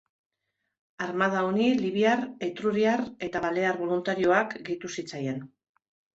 [1.07, 5.41] Armada honi libiar, etruriar eta balear boluntarioak gehitu zitzaien.